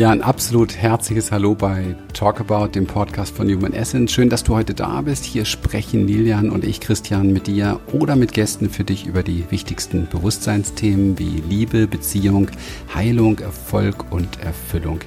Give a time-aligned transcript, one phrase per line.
[0.00, 4.10] Ja, ein absolut herzliches Hallo bei Talk About, dem Podcast von Human Essence.
[4.10, 5.26] Schön, dass du heute da bist.
[5.26, 9.44] Hier sprechen Lilian und ich, Christian, mit dir oder mit Gästen für dich über die
[9.50, 12.48] wichtigsten Bewusstseinsthemen wie Liebe, Beziehung,
[12.94, 15.00] Heilung, Erfolg und Erfüllung.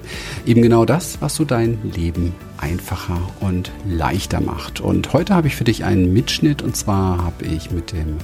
[0.46, 4.80] Eben genau das, was so dein Leben einfacher und leichter macht.
[4.80, 8.18] Und heute habe ich für dich einen Mitschnitt und zwar habe ich mit dem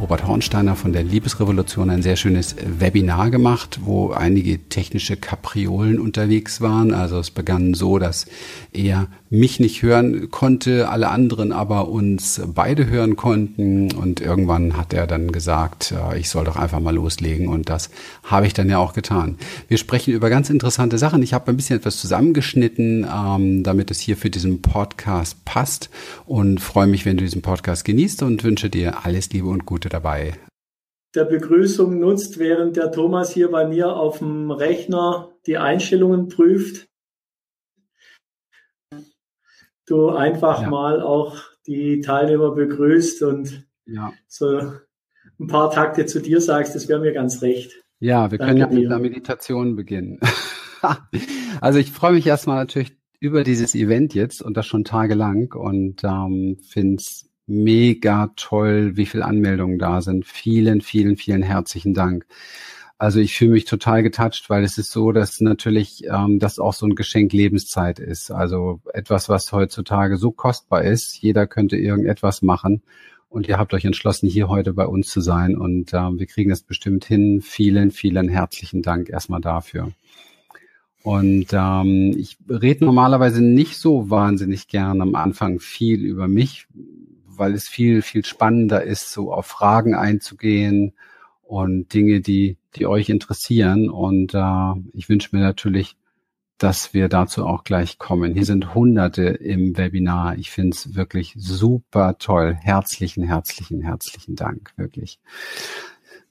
[0.00, 6.60] Robert Hornsteiner von der Liebesrevolution ein sehr schönes Webinar gemacht, wo einige technische Kapriolen unterwegs
[6.60, 6.94] waren.
[6.94, 8.26] Also es begann so, dass
[8.72, 13.92] er mich nicht hören konnte, alle anderen aber uns beide hören konnten.
[13.92, 17.48] Und irgendwann hat er dann gesagt, ich soll doch einfach mal loslegen.
[17.48, 17.90] Und das
[18.22, 19.36] habe ich dann ja auch getan.
[19.68, 21.22] Wir sprechen über ganz interessante Sachen.
[21.22, 25.90] Ich habe ein bisschen etwas zusammengeschnitten, ähm, damit es hier für diesen Podcast passt.
[26.26, 29.88] Und freue mich, wenn du diesen Podcast genießt und wünsche dir alles Liebe und Gute
[29.88, 30.34] dabei.
[31.14, 36.88] Der Begrüßung nutzt, während der Thomas hier bei mir auf dem Rechner die Einstellungen prüft
[39.88, 40.70] du einfach ja.
[40.70, 41.36] mal auch
[41.66, 44.12] die Teilnehmer begrüßt und ja.
[44.26, 44.72] so
[45.38, 47.72] ein paar Takte zu dir sagst, das wäre mir ganz recht.
[48.00, 50.20] Ja, wir Danke können ja mit einer Meditation beginnen.
[51.60, 56.04] also ich freue mich erstmal natürlich über dieses Event jetzt und das schon tagelang und
[56.04, 60.26] ähm, finde es mega toll, wie viele Anmeldungen da sind.
[60.26, 62.26] Vielen, vielen, vielen herzlichen Dank.
[63.00, 66.74] Also ich fühle mich total getoucht, weil es ist so, dass natürlich ähm, das auch
[66.74, 68.32] so ein Geschenk Lebenszeit ist.
[68.32, 71.16] Also etwas, was heutzutage so kostbar ist.
[71.16, 72.82] Jeder könnte irgendetwas machen.
[73.28, 75.56] Und ihr habt euch entschlossen, hier heute bei uns zu sein.
[75.56, 77.40] Und ähm, wir kriegen das bestimmt hin.
[77.40, 79.92] Vielen, vielen herzlichen Dank erstmal dafür.
[81.04, 86.66] Und ähm, ich rede normalerweise nicht so wahnsinnig gern am Anfang viel über mich,
[87.26, 90.94] weil es viel, viel spannender ist, so auf Fragen einzugehen
[91.48, 93.88] und Dinge, die, die euch interessieren.
[93.88, 95.96] Und äh, ich wünsche mir natürlich,
[96.58, 98.34] dass wir dazu auch gleich kommen.
[98.34, 100.36] Hier sind Hunderte im Webinar.
[100.36, 102.58] Ich finde es wirklich super toll.
[102.60, 105.20] Herzlichen, herzlichen, herzlichen Dank, wirklich.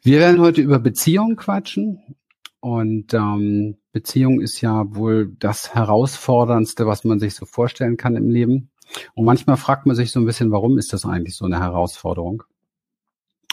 [0.04, 2.16] Wir werden heute über Beziehungen quatschen.
[2.60, 8.30] Und ähm, Beziehung ist ja wohl das Herausforderndste, was man sich so vorstellen kann im
[8.30, 8.70] Leben.
[9.16, 12.44] Und manchmal fragt man sich so ein bisschen, warum ist das eigentlich so eine Herausforderung?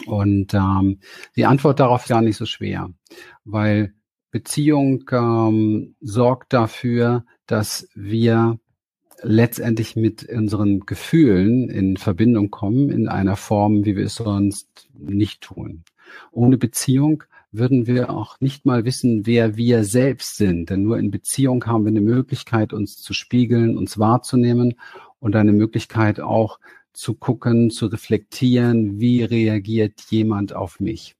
[0.05, 0.99] Und ähm,
[1.35, 2.89] die Antwort darauf ist gar nicht so schwer,
[3.43, 3.93] weil
[4.31, 8.59] Beziehung ähm, sorgt dafür, dass wir
[9.21, 15.41] letztendlich mit unseren Gefühlen in Verbindung kommen in einer Form, wie wir es sonst nicht
[15.41, 15.85] tun.
[16.31, 20.69] Ohne Beziehung würden wir auch nicht mal wissen, wer wir selbst sind.
[20.69, 24.75] Denn nur in Beziehung haben wir eine Möglichkeit, uns zu spiegeln, uns wahrzunehmen
[25.19, 26.59] und eine Möglichkeit auch
[26.95, 31.15] zu gucken, zu reflektieren, wie reagiert jemand auf mich.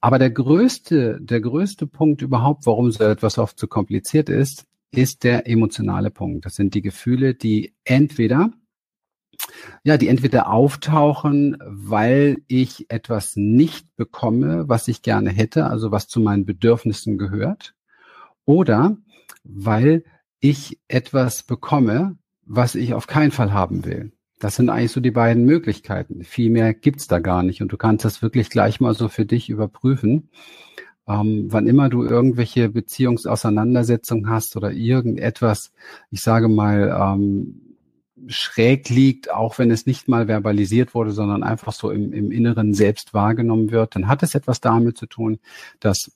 [0.00, 5.24] Aber der größte, der größte Punkt überhaupt, warum so etwas oft so kompliziert ist, ist
[5.24, 6.46] der emotionale Punkt.
[6.46, 8.50] Das sind die Gefühle, die entweder
[9.84, 16.08] ja, die entweder auftauchen, weil ich etwas nicht bekomme, was ich gerne hätte, also was
[16.08, 17.74] zu meinen Bedürfnissen gehört,
[18.44, 18.96] oder
[19.44, 20.04] weil
[20.40, 24.12] ich etwas bekomme, was ich auf keinen Fall haben will.
[24.38, 26.22] Das sind eigentlich so die beiden Möglichkeiten.
[26.22, 27.60] Viel mehr gibt's da gar nicht.
[27.60, 30.30] Und du kannst das wirklich gleich mal so für dich überprüfen.
[31.08, 35.72] Ähm, wann immer du irgendwelche Beziehungsauseinandersetzungen hast oder irgendetwas,
[36.10, 37.62] ich sage mal, ähm,
[38.26, 42.74] schräg liegt, auch wenn es nicht mal verbalisiert wurde, sondern einfach so im, im Inneren
[42.74, 45.38] selbst wahrgenommen wird, dann hat es etwas damit zu tun,
[45.80, 46.10] dass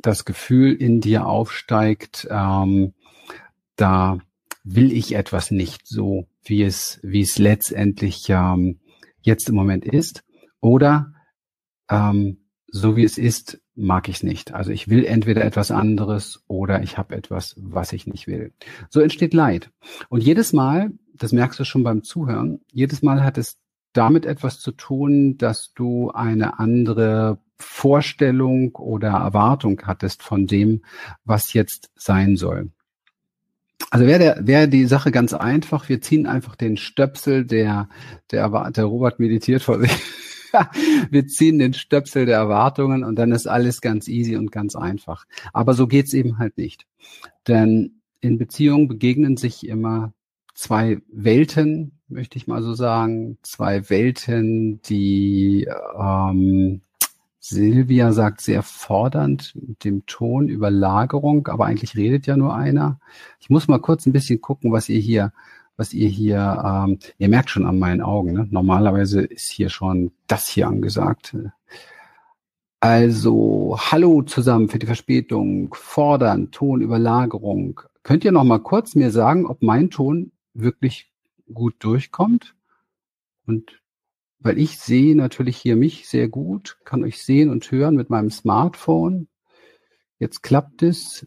[0.00, 2.92] das Gefühl in dir aufsteigt, ähm,
[3.76, 4.18] da
[4.64, 8.80] will ich etwas nicht so, wie es, wie es letztendlich ähm,
[9.20, 10.24] jetzt im Moment ist.
[10.60, 11.12] Oder
[11.90, 12.38] ähm,
[12.68, 14.54] so wie es ist, mag ich es nicht.
[14.54, 18.52] Also ich will entweder etwas anderes oder ich habe etwas, was ich nicht will.
[18.90, 19.70] So entsteht Leid.
[20.08, 23.58] Und jedes Mal, das merkst du schon beim Zuhören, jedes Mal hat es
[23.92, 30.82] damit etwas zu tun, dass du eine andere Vorstellung oder Erwartung hattest von dem,
[31.24, 32.72] was jetzt sein soll.
[33.92, 35.90] Also wäre der, wäre die Sache ganz einfach.
[35.90, 37.90] Wir ziehen einfach den Stöpsel, der,
[38.30, 39.92] der, der Robert meditiert vor sich.
[41.10, 45.26] wir ziehen den Stöpsel der Erwartungen und dann ist alles ganz easy und ganz einfach.
[45.52, 46.86] Aber so geht's eben halt nicht.
[47.46, 50.14] Denn in Beziehungen begegnen sich immer
[50.54, 53.36] zwei Welten, möchte ich mal so sagen.
[53.42, 55.68] Zwei Welten, die
[55.98, 56.80] ähm,
[57.44, 63.00] Silvia sagt sehr fordernd mit dem Ton Überlagerung, aber eigentlich redet ja nur einer.
[63.40, 65.32] Ich muss mal kurz ein bisschen gucken, was ihr hier,
[65.76, 68.46] was ihr hier, ähm, ihr merkt schon an meinen Augen, ne?
[68.48, 71.36] normalerweise ist hier schon das hier angesagt.
[72.78, 77.80] Also, hallo zusammen für die Verspätung, fordern, Tonüberlagerung.
[78.04, 81.10] Könnt ihr noch mal kurz mir sagen, ob mein Ton wirklich
[81.52, 82.54] gut durchkommt?
[83.46, 83.81] Und
[84.42, 88.30] weil ich sehe natürlich hier mich sehr gut, kann euch sehen und hören mit meinem
[88.30, 89.28] Smartphone.
[90.18, 91.26] Jetzt klappt es.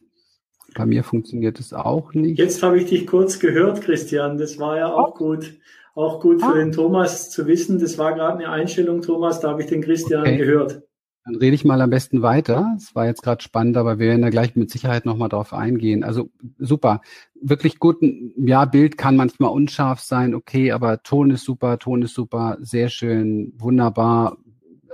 [0.76, 2.38] Bei mir funktioniert es auch nicht.
[2.38, 4.38] Jetzt habe ich dich kurz gehört, Christian.
[4.38, 5.18] Das war ja auch oh.
[5.18, 5.58] gut.
[5.94, 6.54] Auch gut für ah.
[6.56, 7.80] den Thomas zu wissen.
[7.80, 10.38] Das war gerade eine Einstellung, Thomas, da habe ich den Christian okay.
[10.38, 10.84] gehört.
[11.26, 12.76] Dann rede ich mal am besten weiter.
[12.78, 16.04] Es war jetzt gerade spannend, aber wir werden da gleich mit Sicherheit nochmal drauf eingehen.
[16.04, 16.30] Also
[16.60, 17.02] super,
[17.42, 17.98] wirklich gut.
[18.38, 22.90] Ja, Bild kann manchmal unscharf sein, okay, aber Ton ist super, Ton ist super, sehr
[22.90, 24.38] schön, wunderbar.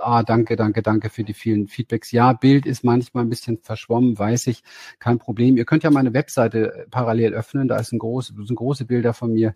[0.00, 2.12] Ah, danke, danke, danke für die vielen Feedbacks.
[2.12, 4.62] Ja, Bild ist manchmal ein bisschen verschwommen, weiß ich,
[4.98, 5.58] kein Problem.
[5.58, 9.34] Ihr könnt ja meine Webseite parallel öffnen, da ist ein groß, sind große Bilder von
[9.34, 9.54] mir.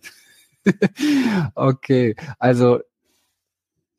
[1.55, 2.81] okay, also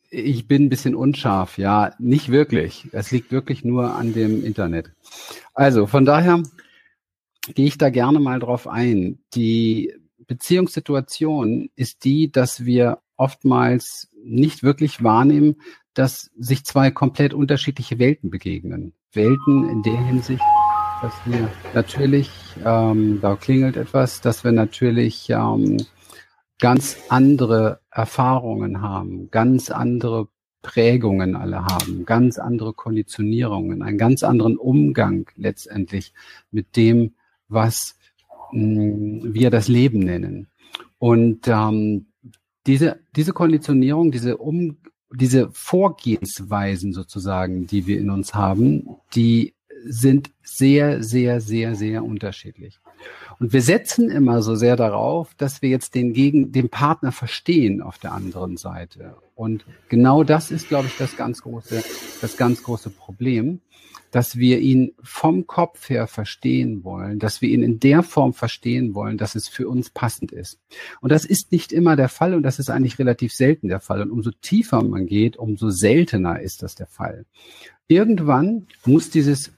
[0.09, 2.87] ich bin ein bisschen unscharf, ja, nicht wirklich.
[2.91, 4.91] Es liegt wirklich nur an dem Internet.
[5.53, 6.43] Also von daher
[7.53, 9.19] gehe ich da gerne mal drauf ein.
[9.33, 9.93] Die
[10.27, 15.55] Beziehungssituation ist die, dass wir oftmals nicht wirklich wahrnehmen,
[15.93, 18.93] dass sich zwei komplett unterschiedliche Welten begegnen.
[19.13, 20.43] Welten in der Hinsicht,
[21.01, 22.29] dass wir natürlich,
[22.63, 25.77] ähm, da klingelt etwas, dass wir natürlich ähm,
[26.59, 30.27] ganz andere Erfahrungen haben, ganz andere
[30.61, 36.13] Prägungen alle haben, ganz andere Konditionierungen, einen ganz anderen Umgang letztendlich
[36.51, 37.13] mit dem,
[37.47, 37.95] was
[38.51, 40.47] mh, hm, wir das Leben nennen.
[40.99, 42.07] Und ähm,
[42.65, 44.77] diese, diese Konditionierung, diese, um,
[45.13, 49.53] diese Vorgehensweisen sozusagen, die wir in uns haben, die
[49.85, 52.79] sind sehr, sehr, sehr, sehr unterschiedlich.
[53.39, 57.81] Und wir setzen immer so sehr darauf, dass wir jetzt den gegen den Partner verstehen
[57.81, 59.15] auf der anderen Seite.
[59.35, 61.83] Und genau das ist, glaube ich, das ganz große,
[62.21, 63.61] das ganz große Problem,
[64.11, 68.95] dass wir ihn vom Kopf her verstehen wollen, dass wir ihn in der Form verstehen
[68.95, 70.59] wollen, dass es für uns passend ist.
[71.01, 74.01] Und das ist nicht immer der Fall und das ist eigentlich relativ selten der Fall.
[74.01, 77.25] Und umso tiefer man geht, umso seltener ist das der Fall.
[77.87, 79.51] Irgendwann muss dieses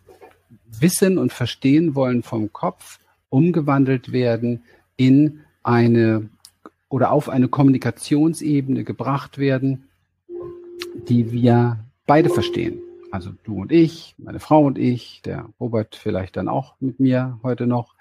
[0.79, 2.99] Wissen und Verstehen wollen vom Kopf
[3.29, 4.63] umgewandelt werden
[4.97, 6.29] in eine
[6.89, 9.89] oder auf eine Kommunikationsebene gebracht werden,
[11.07, 12.81] die wir beide verstehen.
[13.11, 17.39] Also du und ich, meine Frau und ich, der Robert vielleicht dann auch mit mir
[17.43, 17.95] heute noch.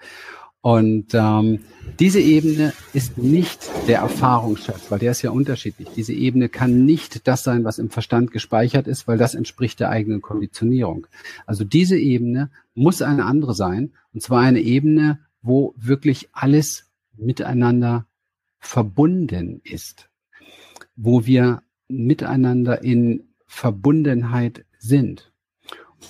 [0.61, 1.59] Und ähm,
[1.99, 5.87] diese Ebene ist nicht der Erfahrungsschatz, weil der ist ja unterschiedlich.
[5.95, 9.89] Diese Ebene kann nicht das sein, was im Verstand gespeichert ist, weil das entspricht der
[9.89, 11.07] eigenen Konditionierung.
[11.45, 18.05] Also diese Ebene muss eine andere sein, und zwar eine Ebene, wo wirklich alles miteinander
[18.59, 20.09] verbunden ist,
[20.97, 25.31] wo wir miteinander in Verbundenheit sind.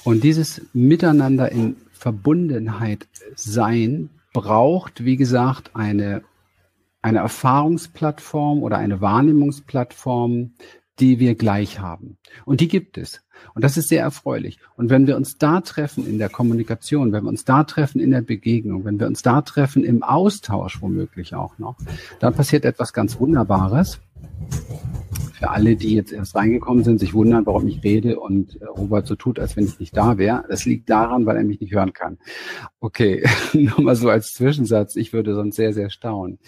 [0.03, 6.23] Und dieses Miteinander in Verbundenheit sein braucht, wie gesagt, eine,
[7.01, 10.53] eine Erfahrungsplattform oder eine Wahrnehmungsplattform,
[10.99, 12.17] die wir gleich haben.
[12.45, 13.21] Und die gibt es.
[13.55, 14.59] Und das ist sehr erfreulich.
[14.75, 18.11] Und wenn wir uns da treffen in der Kommunikation, wenn wir uns da treffen in
[18.11, 21.77] der Begegnung, wenn wir uns da treffen im Austausch womöglich auch noch,
[22.19, 23.99] dann passiert etwas ganz Wunderbares.
[25.33, 29.07] Für alle, die jetzt erst reingekommen sind, sich wundern, warum ich rede und äh, Robert
[29.07, 30.43] so tut, als wenn ich nicht da wäre.
[30.49, 32.17] Das liegt daran, weil er mich nicht hören kann.
[32.81, 33.23] Okay,
[33.53, 34.97] nur mal so als Zwischensatz.
[34.97, 36.39] Ich würde sonst sehr, sehr staunen.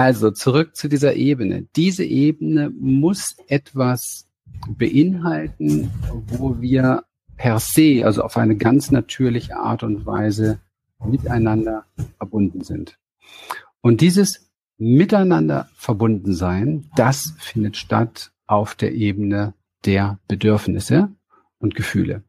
[0.00, 1.66] Also zurück zu dieser Ebene.
[1.76, 4.30] Diese Ebene muss etwas
[4.66, 5.90] beinhalten,
[6.26, 7.04] wo wir
[7.36, 10.58] per se, also auf eine ganz natürliche Art und Weise
[11.04, 11.84] miteinander
[12.16, 12.98] verbunden sind.
[13.82, 19.52] Und dieses Miteinander verbunden sein, das findet statt auf der Ebene
[19.84, 21.10] der Bedürfnisse
[21.58, 22.22] und Gefühle.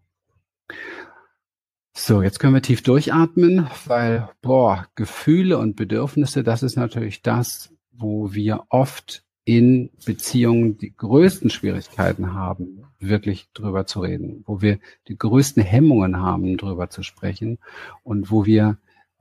[1.94, 7.70] So, jetzt können wir tief durchatmen, weil, boah, Gefühle und Bedürfnisse, das ist natürlich das,
[7.92, 14.80] wo wir oft in Beziehungen die größten Schwierigkeiten haben, wirklich drüber zu reden, wo wir
[15.08, 17.58] die größten Hemmungen haben, drüber zu sprechen
[18.04, 18.78] und wo wir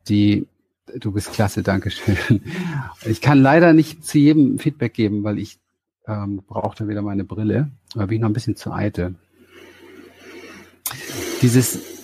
[0.08, 0.46] die,
[0.94, 2.42] du bist klasse, Dankeschön.
[3.04, 5.58] Ich kann leider nicht zu jedem Feedback geben, weil ich
[6.06, 9.16] ähm, brauchte wieder meine Brille, aber bin ich noch ein bisschen zu eitel.
[11.42, 11.99] Dieses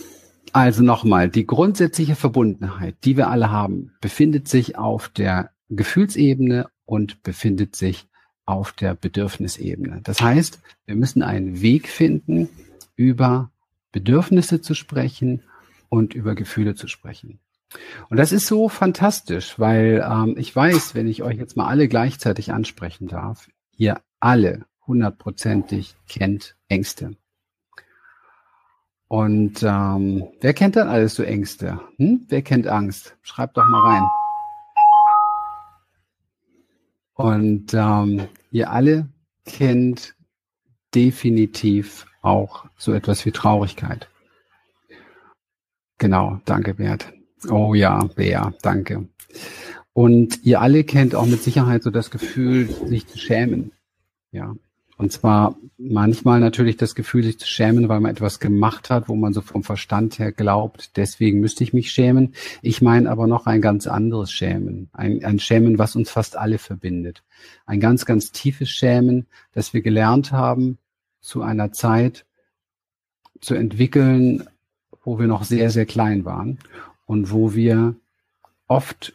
[0.56, 7.22] also nochmal, die grundsätzliche Verbundenheit, die wir alle haben, befindet sich auf der Gefühlsebene und
[7.22, 8.08] befindet sich
[8.46, 10.00] auf der Bedürfnisebene.
[10.02, 12.48] Das heißt, wir müssen einen Weg finden,
[12.94, 13.50] über
[13.92, 15.42] Bedürfnisse zu sprechen
[15.90, 17.38] und über Gefühle zu sprechen.
[18.08, 21.86] Und das ist so fantastisch, weil ähm, ich weiß, wenn ich euch jetzt mal alle
[21.86, 27.14] gleichzeitig ansprechen darf, ihr alle hundertprozentig kennt Ängste.
[29.08, 31.80] Und ähm, wer kennt dann alles so Ängste?
[31.98, 32.26] Hm?
[32.28, 33.16] Wer kennt Angst?
[33.22, 34.02] Schreibt doch mal rein.
[37.14, 39.08] Und ähm, ihr alle
[39.44, 40.14] kennt
[40.94, 44.08] definitiv auch so etwas wie Traurigkeit.
[45.98, 47.12] Genau, danke Bert.
[47.48, 49.08] Oh ja, Bea, danke.
[49.92, 53.72] Und ihr alle kennt auch mit Sicherheit so das Gefühl, sich zu schämen.
[54.30, 54.54] Ja.
[54.98, 59.14] Und zwar manchmal natürlich das Gefühl, sich zu schämen, weil man etwas gemacht hat, wo
[59.14, 62.34] man so vom Verstand her glaubt, deswegen müsste ich mich schämen.
[62.62, 64.88] Ich meine aber noch ein ganz anderes Schämen.
[64.94, 67.22] Ein, ein Schämen, was uns fast alle verbindet.
[67.66, 70.78] Ein ganz, ganz tiefes Schämen, das wir gelernt haben,
[71.20, 72.24] zu einer Zeit
[73.40, 74.44] zu entwickeln,
[75.04, 76.58] wo wir noch sehr, sehr klein waren
[77.04, 77.96] und wo wir
[78.66, 79.14] oft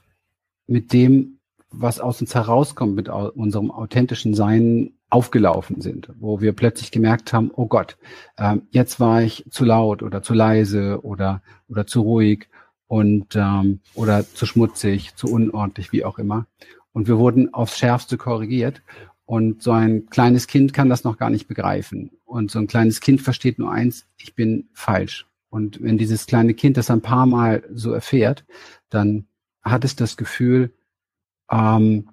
[0.68, 1.40] mit dem,
[1.72, 7.52] was aus uns herauskommt, mit unserem authentischen Sein aufgelaufen sind, wo wir plötzlich gemerkt haben,
[7.54, 7.98] oh Gott,
[8.38, 12.48] ähm, jetzt war ich zu laut oder zu leise oder oder zu ruhig
[12.88, 16.48] und ähm, oder zu schmutzig, zu unordentlich, wie auch immer.
[16.94, 18.82] Und wir wurden aufs Schärfste korrigiert.
[19.26, 22.12] Und so ein kleines Kind kann das noch gar nicht begreifen.
[22.26, 25.26] Und so ein kleines Kind versteht nur eins, ich bin falsch.
[25.50, 28.46] Und wenn dieses kleine Kind das ein paar Mal so erfährt,
[28.90, 29.28] dann
[29.62, 30.74] hat es das Gefühl,
[31.50, 32.10] ähm,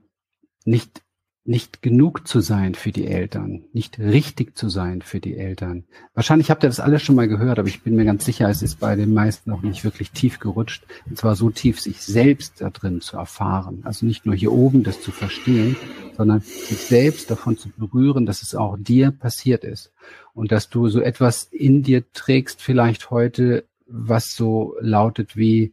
[0.64, 1.02] nicht
[1.48, 5.84] nicht genug zu sein für die Eltern, nicht richtig zu sein für die Eltern.
[6.12, 8.60] Wahrscheinlich habt ihr das alles schon mal gehört, aber ich bin mir ganz sicher, es
[8.60, 10.84] ist bei den meisten noch nicht wirklich tief gerutscht.
[11.06, 13.80] Und zwar so tief, sich selbst da drin zu erfahren.
[13.84, 15.74] Also nicht nur hier oben das zu verstehen,
[16.18, 19.90] sondern sich selbst davon zu berühren, dass es auch dir passiert ist.
[20.34, 25.72] Und dass du so etwas in dir trägst, vielleicht heute, was so lautet wie,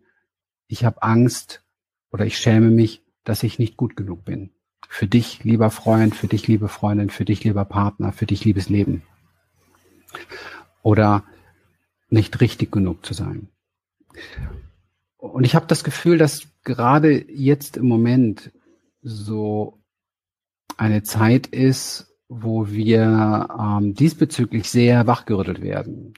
[0.70, 1.63] ich habe Angst
[2.13, 4.51] oder ich schäme mich, dass ich nicht gut genug bin
[4.89, 8.70] für dich, lieber Freund, für dich, liebe Freundin, für dich, lieber Partner, für dich, liebes
[8.70, 9.04] Leben.
[10.82, 11.24] Oder
[12.10, 13.50] nicht richtig genug zu sein.
[15.18, 18.51] Und ich habe das Gefühl, dass gerade jetzt im Moment
[19.01, 19.80] so
[20.77, 26.13] eine Zeit ist, wo wir ähm, diesbezüglich sehr wachgerüttelt werden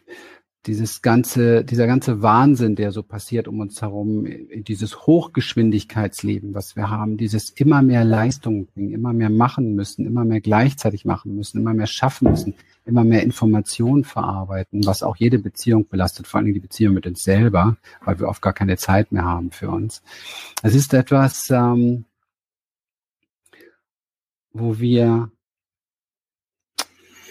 [0.67, 6.89] dieses ganze, dieser ganze Wahnsinn, der so passiert um uns herum, dieses Hochgeschwindigkeitsleben, was wir
[6.89, 11.59] haben, dieses immer mehr Leistung bringen, immer mehr machen müssen, immer mehr gleichzeitig machen müssen,
[11.59, 12.53] immer mehr schaffen müssen,
[12.86, 17.24] immer mehr Informationen verarbeiten, was auch jede Beziehung belastet, vor allem die Beziehung mit uns
[17.24, 20.03] selber, weil wir oft gar keine Zeit mehr haben für uns.
[20.63, 22.05] Es ist etwas, ähm,
[24.51, 25.31] wo wir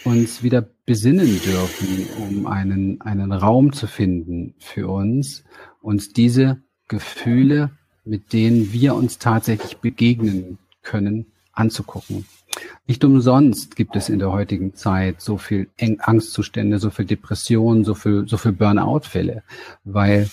[0.04, 5.44] uns wieder besinnen dürfen, um einen, einen Raum zu finden für uns,
[5.82, 7.72] uns diese Gefühle,
[8.04, 12.24] mit denen wir uns tatsächlich begegnen können, anzugucken.
[12.86, 17.94] Nicht umsonst gibt es in der heutigen Zeit so viel Angstzustände, so viel Depressionen, so
[17.94, 19.42] viel, so viel Burnout-Fälle,
[19.84, 20.30] weil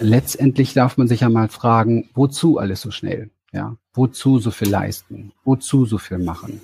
[0.00, 3.30] letztendlich darf man sich einmal fragen, wozu alles so schnell?
[3.52, 5.32] Ja, wozu so viel leisten?
[5.44, 6.60] Wozu so viel machen?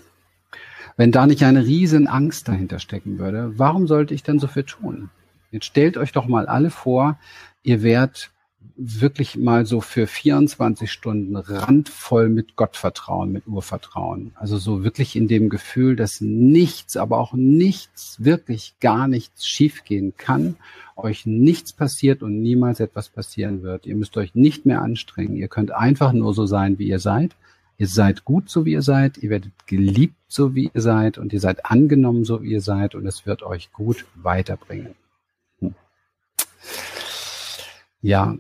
[0.99, 4.65] Wenn da nicht eine riesen Angst dahinter stecken würde, warum sollte ich denn so viel
[4.65, 5.11] tun?
[5.53, 7.21] Jetzt stellt euch doch mal alle vor,
[7.63, 8.33] ihr wärt
[8.77, 14.33] wirklich mal so für 24 Stunden randvoll mit Gottvertrauen, mit Urvertrauen.
[14.35, 20.15] Also so wirklich in dem Gefühl, dass nichts, aber auch nichts, wirklich gar nichts schiefgehen
[20.17, 20.57] kann,
[20.97, 23.87] euch nichts passiert und niemals etwas passieren wird.
[23.87, 25.37] Ihr müsst euch nicht mehr anstrengen.
[25.37, 27.37] Ihr könnt einfach nur so sein, wie ihr seid.
[27.81, 29.19] Ihr seid gut, so wie ihr seid.
[29.19, 31.17] Ihr werdet geliebt, so wie ihr seid.
[31.17, 32.97] Und ihr seid angenommen, so wie ihr seid.
[32.97, 34.97] Und es wird euch gut weiterbringen.
[35.61, 35.77] Hm.
[38.03, 38.37] Ja.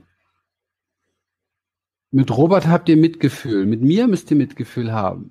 [2.11, 3.64] Mit Robert habt ihr Mitgefühl.
[3.64, 5.30] Mit mir müsst ihr Mitgefühl haben.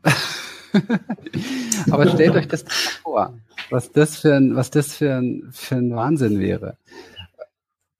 [1.91, 3.37] Aber stellt euch das vor,
[3.69, 6.77] was das für ein, was das für ein, für ein Wahnsinn wäre.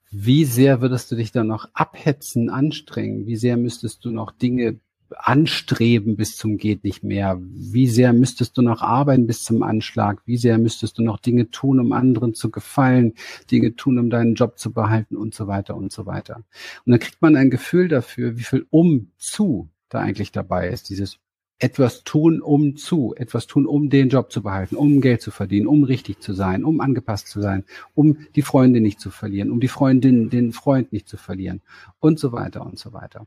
[0.10, 3.26] Wie sehr würdest du dich dann noch abhetzen, anstrengen?
[3.26, 4.80] Wie sehr müsstest du noch Dinge
[5.16, 7.40] anstreben bis zum geht nicht mehr?
[7.42, 10.22] Wie sehr müsstest du noch arbeiten bis zum Anschlag?
[10.26, 13.14] Wie sehr müsstest du noch Dinge tun, um anderen zu gefallen,
[13.52, 16.38] Dinge tun, um deinen Job zu behalten und so weiter und so weiter.
[16.86, 20.90] Und dann kriegt man ein Gefühl dafür, wie viel um zu da eigentlich dabei ist.
[20.90, 21.20] Dieses
[21.60, 25.68] etwas tun, um zu, etwas tun, um den Job zu behalten, um Geld zu verdienen,
[25.68, 29.60] um richtig zu sein, um angepasst zu sein, um die Freunde nicht zu verlieren, um
[29.60, 31.62] die Freundin, den Freund nicht zu verlieren
[32.00, 33.26] und so weiter und so weiter.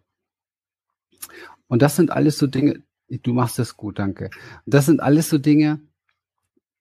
[1.71, 4.31] Und das sind alles so Dinge, du machst das gut, danke.
[4.67, 5.79] Das sind alles so Dinge,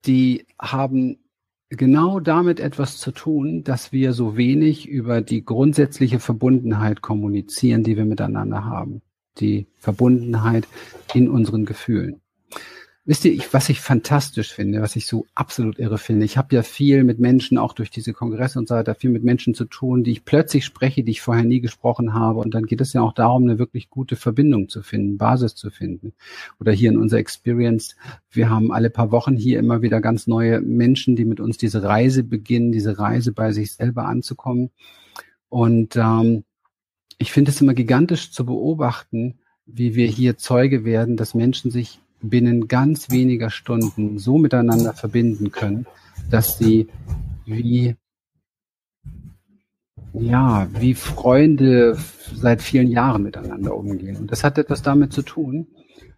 [0.08, 1.20] die haben
[1.70, 7.98] genau damit etwas zu tun, dass wir so wenig über die grundsätzliche Verbundenheit kommunizieren, die
[7.98, 9.04] wir miteinander haben.
[9.38, 10.68] Die Verbundenheit
[11.14, 12.22] in unseren Gefühlen.
[13.10, 16.54] Wisst ihr, ich, was ich fantastisch finde, was ich so absolut irre finde, ich habe
[16.54, 19.66] ja viel mit Menschen, auch durch diese Kongresse und so weiter, viel mit Menschen zu
[19.66, 22.38] tun, die ich plötzlich spreche, die ich vorher nie gesprochen habe.
[22.38, 25.72] Und dann geht es ja auch darum, eine wirklich gute Verbindung zu finden, Basis zu
[25.72, 26.14] finden.
[26.60, 27.96] Oder hier in unserer Experience,
[28.30, 31.82] wir haben alle paar Wochen hier immer wieder ganz neue Menschen, die mit uns diese
[31.82, 34.70] Reise beginnen, diese Reise bei sich selber anzukommen.
[35.48, 36.44] Und ähm,
[37.18, 42.00] ich finde es immer gigantisch zu beobachten, wie wir hier Zeuge werden, dass Menschen sich
[42.22, 45.86] binnen ganz weniger Stunden so miteinander verbinden können,
[46.30, 46.88] dass sie
[47.46, 47.96] wie
[50.14, 51.98] ja, wie Freunde
[52.34, 54.18] seit vielen Jahren miteinander umgehen.
[54.18, 55.68] Und das hat etwas damit zu tun,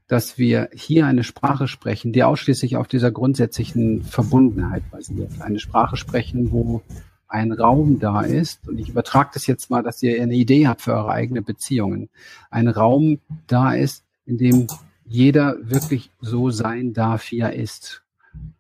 [0.08, 5.42] dass wir hier eine Sprache sprechen, die ausschließlich auf dieser grundsätzlichen Verbundenheit basiert.
[5.42, 6.82] Eine Sprache sprechen, wo
[7.28, 10.82] ein Raum da ist, und ich übertrage das jetzt mal, dass ihr eine Idee habt
[10.82, 12.10] für eure eigene Beziehungen,
[12.50, 14.68] ein Raum da ist, in dem
[15.12, 18.02] jeder wirklich so sein darf, wie er ist.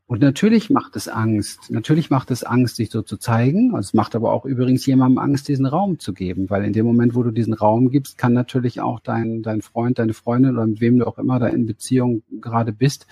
[0.05, 1.71] Und natürlich macht es Angst.
[1.71, 3.73] Natürlich macht es Angst, sich so zu zeigen.
[3.77, 7.15] Es macht aber auch übrigens jemandem Angst, diesen Raum zu geben, weil in dem Moment,
[7.15, 10.81] wo du diesen Raum gibst, kann natürlich auch dein, dein Freund, deine Freundin oder mit
[10.81, 13.07] wem du auch immer da in Beziehung gerade bist,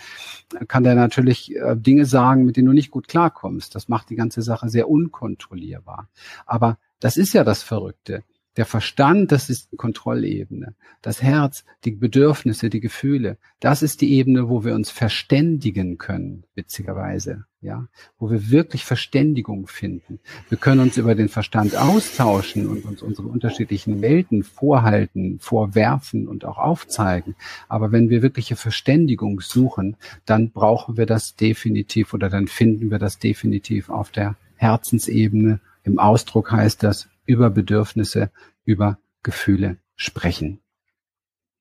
[0.68, 3.74] kann der natürlich äh, Dinge sagen, mit denen du nicht gut klarkommst.
[3.74, 6.10] Das macht die ganze Sache sehr unkontrollierbar.
[6.46, 8.24] Aber das ist ja das Verrückte.
[8.60, 10.76] Der Verstand, das ist die Kontrollebene.
[11.02, 16.44] Das Herz, die Bedürfnisse, die Gefühle, das ist die Ebene, wo wir uns verständigen können,
[16.56, 17.88] witzigerweise, ja,
[18.18, 20.20] wo wir wirklich Verständigung finden.
[20.50, 26.44] Wir können uns über den Verstand austauschen und uns unsere unterschiedlichen Welten vorhalten, vorwerfen und
[26.44, 27.36] auch aufzeigen.
[27.70, 33.00] Aber wenn wir wirkliche Verständigung suchen, dann brauchen wir das definitiv oder dann finden wir
[33.00, 35.62] das definitiv auf der Herzensebene.
[35.86, 38.32] Im Ausdruck heißt das über Bedürfnisse,
[38.66, 40.62] über Gefühle sprechen.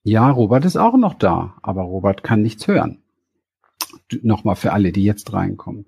[0.02, 3.02] Ja, Robert ist auch noch da, aber Robert kann nichts hören.
[4.22, 5.84] Nochmal für alle, die jetzt reinkommen.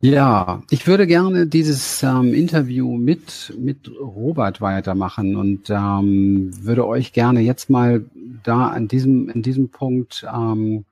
[0.00, 7.12] Ja, ich würde gerne dieses ähm, Interview mit, mit Robert weitermachen und ähm, würde euch
[7.12, 8.04] gerne jetzt mal
[8.44, 10.84] da an diesem, in diesem Punkt ähm,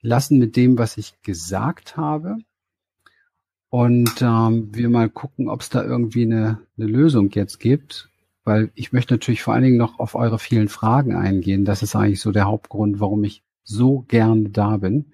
[0.00, 2.36] lassen mit dem, was ich gesagt habe
[3.70, 8.08] und ähm, wir mal gucken, ob es da irgendwie eine, eine Lösung jetzt gibt.
[8.44, 11.66] Weil ich möchte natürlich vor allen Dingen noch auf eure vielen Fragen eingehen.
[11.66, 15.12] Das ist eigentlich so der Hauptgrund, warum ich so gerne da bin.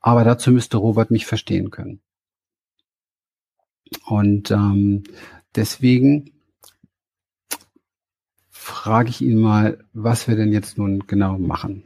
[0.00, 2.02] Aber dazu müsste Robert mich verstehen können.
[4.04, 5.04] Und ähm,
[5.56, 6.32] deswegen
[8.50, 11.84] frage ich ihn mal, was wir denn jetzt nun genau machen.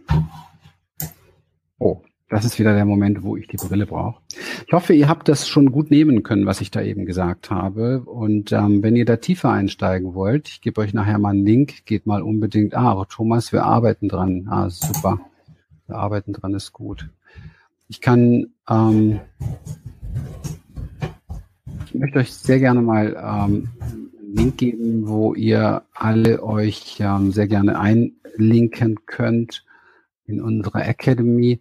[1.78, 4.20] Oh, das ist wieder der Moment, wo ich die Brille brauche.
[4.66, 8.00] Ich hoffe, ihr habt das schon gut nehmen können, was ich da eben gesagt habe.
[8.00, 11.84] Und ähm, wenn ihr da tiefer einsteigen wollt, ich gebe euch nachher mal einen Link,
[11.84, 12.74] geht mal unbedingt.
[12.74, 14.46] Ah, Thomas, wir arbeiten dran.
[14.48, 15.20] Ah, super.
[15.86, 17.10] Wir arbeiten dran, ist gut.
[17.88, 19.20] Ich kann, ähm,
[21.84, 23.68] ich möchte euch sehr gerne mal ähm,
[24.18, 29.64] einen Link geben, wo ihr alle euch ähm, sehr gerne einlinken könnt
[30.24, 31.60] in unserer Academy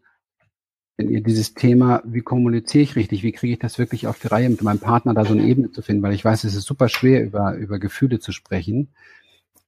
[0.98, 4.62] dieses Thema, wie kommuniziere ich richtig, wie kriege ich das wirklich auf die Reihe, mit
[4.62, 7.24] meinem Partner da so eine Ebene zu finden, weil ich weiß, es ist super schwer,
[7.24, 8.90] über, über Gefühle zu sprechen.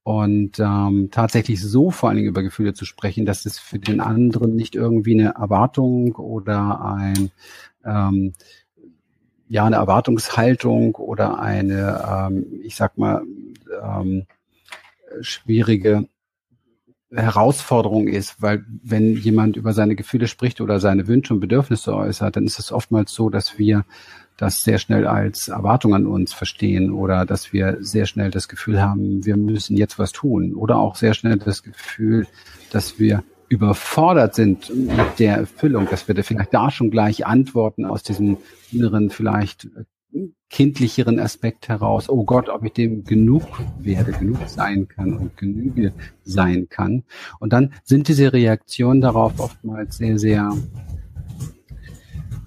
[0.04, 4.00] Und ähm, tatsächlich so vor allen Dingen über Gefühle zu sprechen, dass es für den
[4.00, 7.32] anderen nicht irgendwie eine Erwartung oder ein
[7.84, 8.32] ähm,
[9.48, 13.22] ja eine Erwartungshaltung oder eine, ähm, ich sag mal,
[13.82, 14.26] ähm,
[15.20, 16.08] schwierige
[17.12, 22.36] Herausforderung ist, weil wenn jemand über seine Gefühle spricht oder seine Wünsche und Bedürfnisse äußert,
[22.36, 23.84] dann ist es oftmals so, dass wir
[24.36, 28.82] das sehr schnell als Erwartung an uns verstehen oder dass wir sehr schnell das Gefühl
[28.82, 32.26] haben, wir müssen jetzt was tun oder auch sehr schnell das Gefühl,
[32.70, 37.84] dass wir überfordert sind mit der Erfüllung, dass wir da vielleicht da schon gleich antworten
[37.84, 38.38] aus diesem
[38.72, 39.68] inneren vielleicht
[40.48, 43.42] kindlicheren Aspekt heraus, oh Gott, ob ich dem genug
[43.78, 45.92] werde, genug sein kann und Genüge
[46.22, 47.04] sein kann.
[47.40, 50.52] Und dann sind diese Reaktionen darauf oftmals sehr, sehr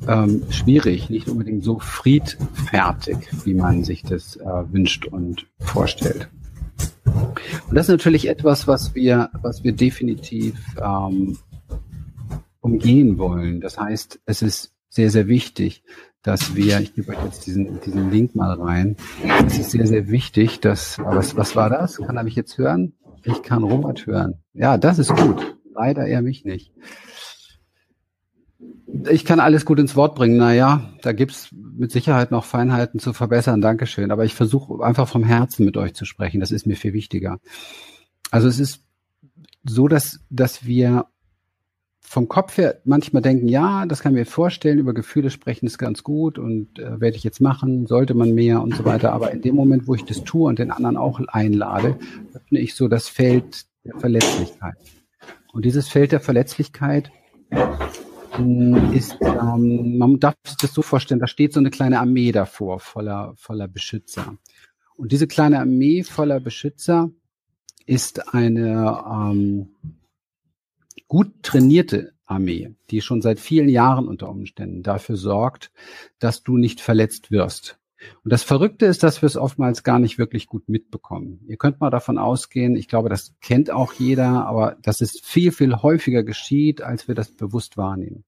[0.08, 6.30] ähm, schwierig, nicht unbedingt so friedfertig, wie man sich das äh, wünscht und vorstellt.
[7.06, 11.38] Und das ist natürlich etwas, was wir, was wir definitiv ähm,
[12.62, 13.62] umgehen wollen.
[13.62, 15.84] Das heißt, es ist sehr, sehr wichtig,
[16.24, 18.98] dass wir, ich gebe euch jetzt diesen, diesen Link mal rein.
[19.48, 21.98] Es ist sehr, sehr wichtig, dass, was, was war das?
[21.98, 22.94] Kann er mich jetzt hören?
[23.24, 24.36] Ich kann Robert hören.
[24.54, 25.58] Ja, das ist gut.
[25.74, 26.74] Leider er mich nicht.
[29.10, 30.38] Ich kann alles gut ins Wort bringen.
[30.38, 33.62] Naja, da gibt's mit Sicherheit noch Feinheiten zu verbessern.
[33.62, 34.12] Dankeschön.
[34.12, 36.40] Aber ich versuche einfach vom Herzen mit euch zu sprechen.
[36.40, 37.40] Das ist mir viel wichtiger.
[38.32, 38.84] Also es ist
[39.64, 41.06] so, dass, dass wir
[42.10, 45.78] vom Kopf her manchmal denken, ja, das kann ich mir vorstellen, über Gefühle sprechen ist
[45.78, 49.14] ganz gut und äh, werde ich jetzt machen, sollte man mehr und so weiter.
[49.14, 52.00] Aber in dem Moment, wo ich das tue und den anderen auch einlade,
[52.34, 54.74] öffne ich so das Feld der Verletzlichkeit.
[55.54, 57.12] Und dieses Feld der Verletzlichkeit
[58.32, 62.32] hm, ist, ähm, man darf sich das so vorstellen, da steht so eine kleine Armee
[62.32, 64.36] davor, voller, voller Beschützer.
[64.96, 67.12] Und diese kleine Armee voller Beschützer
[67.86, 69.76] ist eine ähm,
[71.10, 75.72] gut trainierte Armee, die schon seit vielen Jahren unter Umständen dafür sorgt,
[76.20, 77.78] dass du nicht verletzt wirst.
[78.24, 81.42] Und das Verrückte ist, dass wir es oftmals gar nicht wirklich gut mitbekommen.
[81.48, 85.52] Ihr könnt mal davon ausgehen, ich glaube, das kennt auch jeder, aber dass es viel,
[85.52, 88.24] viel häufiger geschieht, als wir das bewusst wahrnehmen.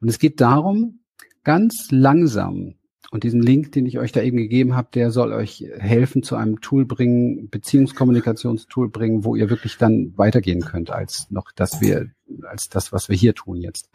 [0.00, 1.00] Und es geht darum,
[1.42, 2.74] ganz langsam,
[3.10, 6.36] und diesen Link, den ich euch da eben gegeben habe, der soll euch helfen, zu
[6.36, 12.10] einem Tool bringen, Beziehungskommunikationstool bringen, wo ihr wirklich dann weitergehen könnt, als noch, dass wir,
[12.42, 13.88] als das, was wir hier tun jetzt.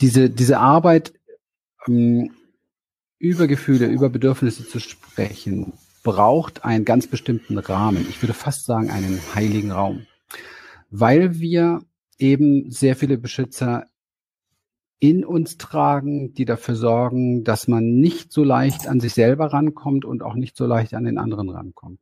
[0.00, 1.12] Diese, diese Arbeit,
[1.88, 2.30] ähm,
[3.18, 5.72] über Gefühle, über Bedürfnisse zu sprechen,
[6.04, 8.06] braucht einen ganz bestimmten Rahmen.
[8.08, 10.06] Ich würde fast sagen, einen heiligen Raum.
[10.90, 11.80] Weil wir
[12.18, 13.86] eben sehr viele Beschützer
[14.98, 20.04] in uns tragen, die dafür sorgen, dass man nicht so leicht an sich selber rankommt
[20.04, 22.00] und auch nicht so leicht an den anderen rankommt.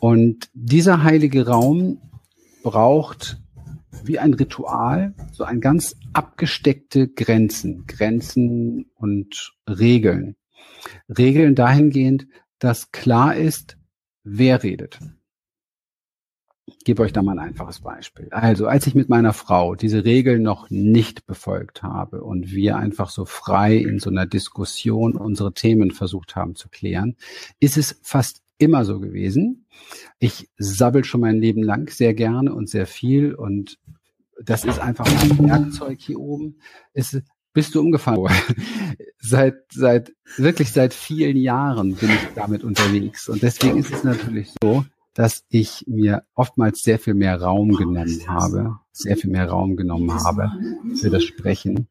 [0.00, 2.00] Und dieser heilige Raum
[2.62, 3.40] braucht
[4.04, 10.36] wie ein Ritual so ein ganz abgesteckte Grenzen, Grenzen und Regeln.
[11.08, 12.26] Regeln dahingehend,
[12.58, 13.76] dass klar ist,
[14.24, 14.98] wer redet.
[16.78, 18.28] Ich gebe euch da mal ein einfaches Beispiel.
[18.30, 23.10] Also, als ich mit meiner Frau diese Regeln noch nicht befolgt habe und wir einfach
[23.10, 27.16] so frei in so einer Diskussion unsere Themen versucht haben zu klären,
[27.60, 29.66] ist es fast immer so gewesen.
[30.18, 33.78] Ich sabbel schon mein Leben lang sehr gerne und sehr viel und
[34.42, 36.60] das ist einfach mein Werkzeug hier oben.
[36.92, 37.20] Es,
[37.52, 38.24] bist du umgefallen?
[39.18, 43.28] seit, seit, wirklich seit vielen Jahren bin ich damit unterwegs.
[43.28, 44.84] Und deswegen ist es natürlich so,
[45.18, 50.14] dass ich mir oftmals sehr viel mehr Raum genommen habe, sehr viel mehr Raum genommen
[50.14, 50.52] habe
[50.94, 51.88] für das Sprechen,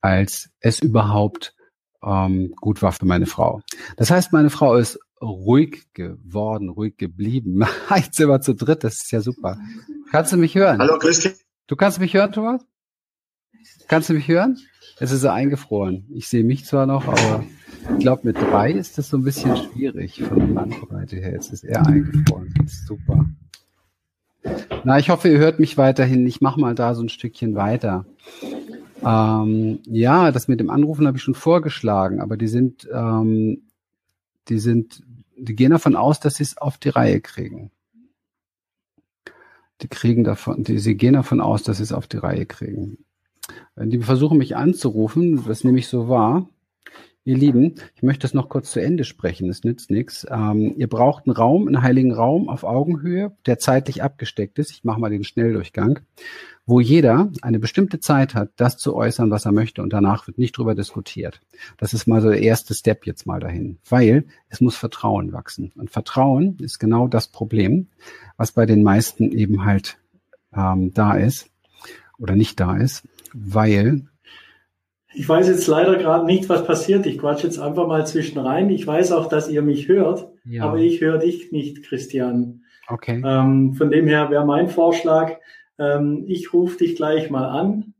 [0.00, 1.54] als es überhaupt
[2.02, 3.60] ähm, gut war für meine Frau.
[3.98, 7.62] Das heißt, meine Frau ist ruhig geworden, ruhig geblieben.
[7.94, 9.58] Jetzt sind wir zu dritt, das ist ja super.
[10.10, 10.78] Kannst du mich hören?
[10.78, 11.34] Hallo Christian.
[11.66, 12.64] Du kannst mich hören, Thomas?
[13.86, 14.58] Kannst du mich hören?
[14.98, 16.04] Es ist eingefroren.
[16.10, 17.44] Ich sehe mich zwar noch, aber
[17.94, 21.32] ich glaube, mit drei ist das so ein bisschen schwierig von der Bandbreite her.
[21.32, 22.54] Jetzt ist er eingefroren.
[22.64, 23.26] Ist super.
[24.84, 26.26] Na, ich hoffe, ihr hört mich weiterhin.
[26.26, 28.04] Ich mache mal da so ein Stückchen weiter.
[29.04, 33.62] Ähm, ja, das mit dem Anrufen habe ich schon vorgeschlagen, aber die sind, ähm,
[34.48, 35.02] die sind,
[35.36, 37.70] die gehen davon aus, dass sie es auf die Reihe kriegen.
[39.80, 42.98] Die kriegen davon, die, sie gehen davon aus, dass sie es auf die Reihe kriegen.
[43.76, 46.48] Die versuchen mich anzurufen, was nämlich so war.
[47.24, 50.26] Ihr Lieben, ich möchte das noch kurz zu Ende sprechen, es nützt nichts.
[50.28, 54.72] Ähm, ihr braucht einen Raum, einen heiligen Raum auf Augenhöhe, der zeitlich abgesteckt ist.
[54.72, 56.00] Ich mache mal den Schnelldurchgang,
[56.66, 60.38] wo jeder eine bestimmte Zeit hat, das zu äußern, was er möchte und danach wird
[60.38, 61.40] nicht drüber diskutiert.
[61.78, 65.70] Das ist mal so der erste Step jetzt mal dahin, weil es muss Vertrauen wachsen.
[65.76, 67.86] Und Vertrauen ist genau das Problem,
[68.36, 69.96] was bei den meisten eben halt
[70.52, 71.50] ähm, da ist
[72.18, 74.02] oder nicht da ist, weil
[75.14, 77.06] ich weiß jetzt leider gerade nicht, was passiert.
[77.06, 78.70] Ich quatsch jetzt einfach mal zwischen rein.
[78.70, 80.64] Ich weiß auch, dass ihr mich hört, ja.
[80.64, 82.62] aber ich höre dich nicht, Christian.
[82.88, 83.22] Okay.
[83.24, 85.34] Ähm, von dem her wäre mein Vorschlag,
[85.78, 87.94] ähm, ich rufe dich gleich mal an.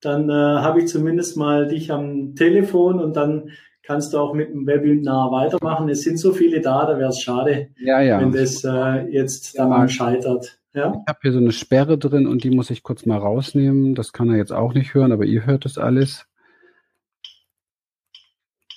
[0.00, 3.50] Dann äh, habe ich zumindest mal dich am Telefon und dann
[3.82, 5.88] kannst du auch mit dem Webinar weitermachen.
[5.88, 8.20] Es sind so viele da, da wäre es schade, ja, ja.
[8.20, 10.57] wenn das äh, jetzt dann mal scheitert.
[10.78, 10.92] Ja?
[10.92, 13.94] Ich habe hier so eine Sperre drin und die muss ich kurz mal rausnehmen.
[13.94, 16.26] Das kann er jetzt auch nicht hören, aber ihr hört es alles.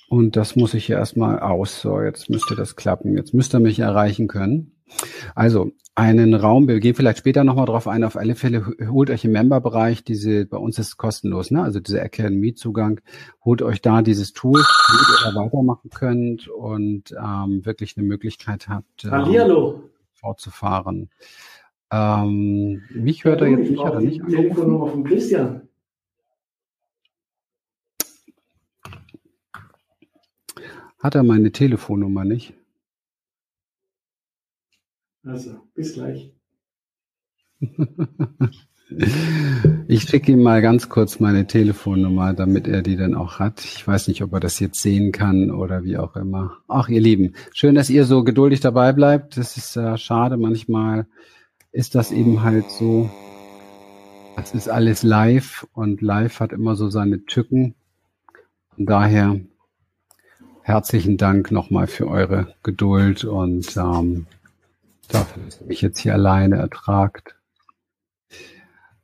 [0.10, 1.80] Und das muss ich hier erstmal aus.
[1.82, 3.16] So, jetzt müsste das klappen.
[3.16, 4.82] Jetzt müsste er mich erreichen können.
[5.36, 9.26] Also einen Raum, wir gehen vielleicht später nochmal drauf ein, auf alle Fälle holt euch
[9.26, 11.62] im Member-Bereich diese, bei uns ist es kostenlos, ne?
[11.64, 13.02] also dieser Academy-Zugang,
[13.44, 18.70] holt euch da dieses Tool, damit ihr da weitermachen könnt und ähm, wirklich eine Möglichkeit
[18.70, 19.84] habt, ähm,
[20.14, 21.10] fortzufahren.
[21.92, 25.68] Ähm, mich hört er jetzt nicht, hat er nicht Telefonnummer von Christian.
[31.00, 32.54] Hat er meine Telefonnummer nicht?
[35.24, 36.34] Also, bis gleich.
[39.88, 43.64] Ich schicke ihm mal ganz kurz meine Telefonnummer, damit er die dann auch hat.
[43.64, 46.58] Ich weiß nicht, ob er das jetzt sehen kann oder wie auch immer.
[46.68, 49.38] Ach, ihr Lieben, schön, dass ihr so geduldig dabei bleibt.
[49.38, 50.36] Das ist äh, schade.
[50.36, 51.08] Manchmal
[51.72, 53.10] ist das eben halt so.
[54.36, 57.76] Das ist alles live und live hat immer so seine Tücken.
[58.76, 59.40] Von daher
[60.64, 64.28] herzlichen Dank nochmal für eure Geduld und ähm,
[65.08, 67.36] dafür, dass ihr mich jetzt hier alleine ertragt.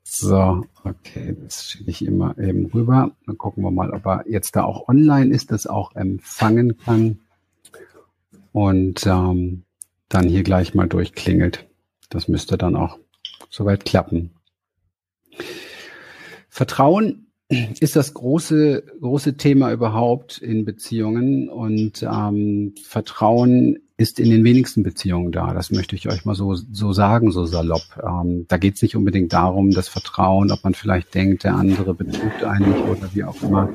[0.03, 3.11] So, okay, das schicke ich immer eben rüber.
[3.25, 7.19] Dann gucken wir mal, ob er jetzt da auch online ist, das auch empfangen kann.
[8.53, 9.63] Und ähm,
[10.09, 11.67] dann hier gleich mal durchklingelt.
[12.09, 12.99] Das müsste dann auch
[13.49, 14.31] soweit klappen.
[16.49, 17.27] Vertrauen
[17.79, 24.83] ist das große, große Thema überhaupt in Beziehungen und ähm, Vertrauen ist in den wenigsten
[24.83, 25.53] Beziehungen da.
[25.53, 28.03] Das möchte ich euch mal so, so sagen, so salopp.
[28.03, 31.93] Ähm, da geht es nicht unbedingt darum, das Vertrauen, ob man vielleicht denkt, der andere
[31.93, 33.69] betrügt einen oder wie auch immer,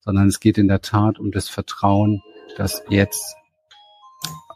[0.00, 2.22] sondern es geht in der Tat um das Vertrauen,
[2.56, 3.34] dass jetzt,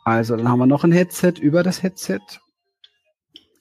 [0.05, 2.21] also dann haben wir noch ein Headset über das Headset.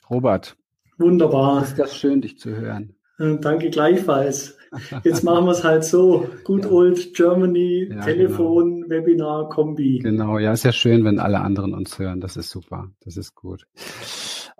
[0.10, 0.58] Robert.
[0.98, 1.64] Wunderbar.
[1.64, 2.96] Ist das schön, dich zu hören.
[3.20, 4.58] Äh, danke gleichfalls.
[5.04, 6.30] Jetzt machen wir es halt so.
[6.44, 6.72] Good ja.
[6.72, 8.90] old Germany, ja, Telefon, genau.
[8.90, 10.00] Webinar, Kombi.
[10.00, 12.22] Genau, ja, ist ja schön, wenn alle anderen uns hören.
[12.22, 12.90] Das ist super.
[13.02, 13.66] Das ist gut.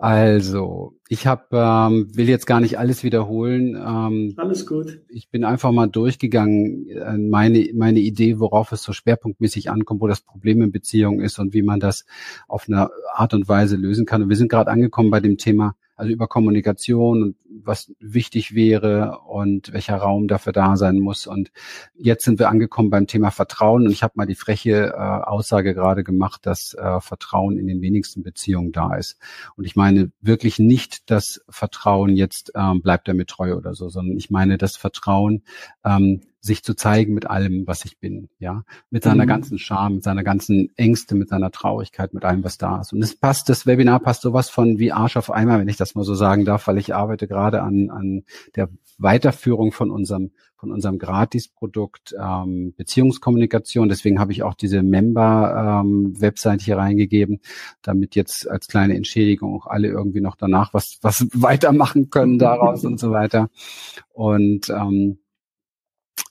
[0.02, 3.76] Also, ich habe, ähm, will jetzt gar nicht alles wiederholen.
[3.76, 5.02] Ähm, alles gut.
[5.10, 10.06] Ich bin einfach mal durchgegangen, äh, meine, meine Idee, worauf es so schwerpunktmäßig ankommt, wo
[10.06, 12.06] das Problem in Beziehung ist und wie man das
[12.48, 14.22] auf eine Art und Weise lösen kann.
[14.22, 19.20] Und wir sind gerade angekommen bei dem Thema also über Kommunikation und was wichtig wäre
[19.28, 21.26] und welcher Raum dafür da sein muss.
[21.26, 21.52] Und
[21.94, 25.74] jetzt sind wir angekommen beim Thema Vertrauen und ich habe mal die freche äh, Aussage
[25.74, 29.18] gerade gemacht, dass äh, Vertrauen in den wenigsten Beziehungen da ist.
[29.56, 33.90] Und ich meine wirklich nicht, dass Vertrauen jetzt ähm, bleibt er mir treu oder so,
[33.90, 35.42] sondern ich meine das Vertrauen
[35.84, 39.28] ähm, sich zu zeigen mit allem, was ich bin, ja, mit seiner mhm.
[39.28, 42.92] ganzen Scham, mit seiner ganzen Ängste, mit seiner Traurigkeit, mit allem, was da ist.
[42.92, 45.94] Und es passt, das Webinar passt sowas von wie Arsch auf einmal, wenn ich das
[45.94, 48.24] mal so sagen darf, weil ich arbeite gerade an, an
[48.56, 53.88] der Weiterführung von unserem von unserem Gratis-Produkt ähm, Beziehungskommunikation.
[53.88, 57.40] Deswegen habe ich auch diese Member-Website ähm, hier reingegeben,
[57.80, 62.84] damit jetzt als kleine Entschädigung auch alle irgendwie noch danach was was weitermachen können daraus
[62.84, 63.48] und so weiter.
[64.12, 65.19] Und ähm,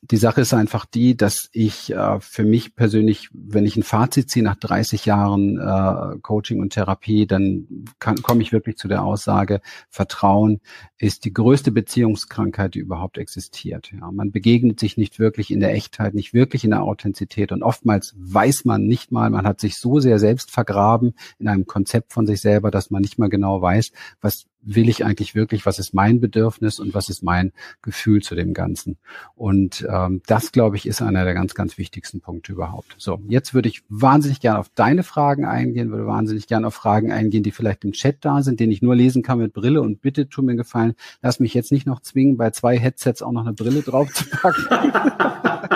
[0.01, 4.29] die Sache ist einfach die, dass ich äh, für mich persönlich, wenn ich ein Fazit
[4.29, 9.59] ziehe nach 30 Jahren äh, Coaching und Therapie, dann komme ich wirklich zu der Aussage,
[9.89, 10.61] Vertrauen
[10.97, 13.91] ist die größte Beziehungskrankheit, die überhaupt existiert.
[13.91, 17.61] Ja, man begegnet sich nicht wirklich in der Echtheit, nicht wirklich in der Authentizität und
[17.61, 22.13] oftmals weiß man nicht mal, man hat sich so sehr selbst vergraben in einem Konzept
[22.13, 25.79] von sich selber, dass man nicht mal genau weiß, was will ich eigentlich wirklich, was
[25.79, 28.97] ist mein Bedürfnis und was ist mein Gefühl zu dem Ganzen.
[29.35, 32.95] Und ähm, das, glaube ich, ist einer der ganz, ganz wichtigsten Punkte überhaupt.
[32.97, 37.11] So, jetzt würde ich wahnsinnig gerne auf deine Fragen eingehen, würde wahnsinnig gerne auf Fragen
[37.11, 39.81] eingehen, die vielleicht im Chat da sind, den ich nur lesen kann mit Brille.
[39.81, 43.31] Und bitte tu mir gefallen, lass mich jetzt nicht noch zwingen, bei zwei Headsets auch
[43.31, 44.67] noch eine Brille drauf zu packen.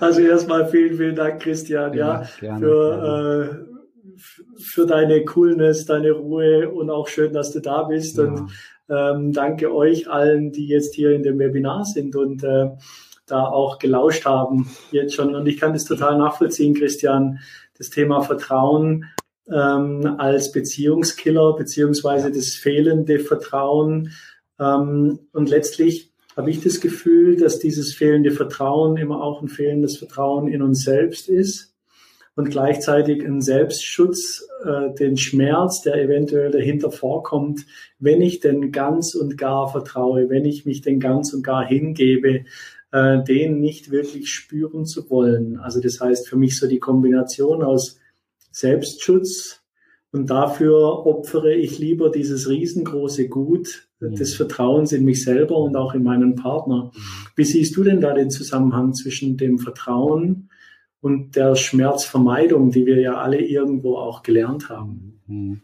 [0.00, 3.66] Also erstmal vielen, vielen Dank, Christian, ja, ja gerne, für gerne.
[3.68, 3.71] Äh,
[4.16, 8.18] für deine Coolness, deine Ruhe und auch schön, dass du da bist.
[8.18, 8.24] Ja.
[8.24, 8.50] Und
[8.88, 12.70] ähm, danke euch allen, die jetzt hier in dem Webinar sind und äh,
[13.26, 15.34] da auch gelauscht haben jetzt schon.
[15.34, 17.38] Und ich kann das total nachvollziehen, Christian,
[17.78, 19.06] das Thema Vertrauen
[19.48, 24.12] ähm, als Beziehungskiller beziehungsweise das fehlende Vertrauen.
[24.60, 29.96] Ähm, und letztlich habe ich das Gefühl, dass dieses fehlende Vertrauen immer auch ein fehlendes
[29.96, 31.71] Vertrauen in uns selbst ist
[32.34, 37.66] und gleichzeitig ein Selbstschutz, äh, den Schmerz, der eventuell dahinter vorkommt,
[37.98, 42.44] wenn ich denn ganz und gar vertraue, wenn ich mich denn ganz und gar hingebe,
[42.92, 45.58] äh, den nicht wirklich spüren zu wollen.
[45.58, 47.98] Also das heißt für mich so die Kombination aus
[48.50, 49.62] Selbstschutz
[50.10, 54.14] und dafür opfere ich lieber dieses riesengroße Gut mhm.
[54.14, 56.92] des Vertrauens in mich selber und auch in meinen Partner.
[56.94, 57.00] Mhm.
[57.36, 60.48] Wie siehst du denn da den Zusammenhang zwischen dem Vertrauen
[61.02, 65.20] und der Schmerzvermeidung, die wir ja alle irgendwo auch gelernt haben.
[65.26, 65.60] Mhm.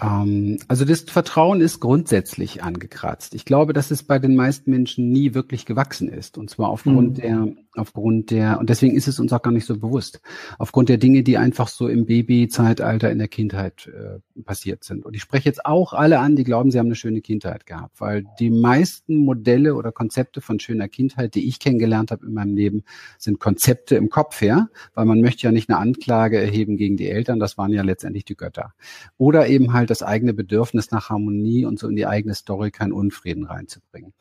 [0.00, 3.34] Ähm, also das Vertrauen ist grundsätzlich angekratzt.
[3.34, 6.38] Ich glaube, dass es bei den meisten Menschen nie wirklich gewachsen ist.
[6.38, 7.20] Und zwar aufgrund mhm.
[7.20, 10.20] der, aufgrund der, und deswegen ist es uns auch gar nicht so bewusst,
[10.58, 15.04] aufgrund der Dinge, die einfach so im Babyzeitalter in der Kindheit äh, passiert sind.
[15.04, 18.00] Und ich spreche jetzt auch alle an, die glauben, sie haben eine schöne Kindheit gehabt,
[18.00, 22.54] weil die meisten Modelle oder Konzepte von schöner Kindheit, die ich kennengelernt habe in meinem
[22.54, 22.84] Leben,
[23.18, 27.08] sind Konzepte im Kopf her, weil man möchte ja nicht eine Anklage erheben gegen die
[27.08, 28.74] Eltern, das waren ja letztendlich die Götter.
[29.18, 32.92] Oder eben halt das eigene Bedürfnis nach Harmonie und so in die eigene Story keinen
[32.92, 34.12] Unfrieden reinzubringen.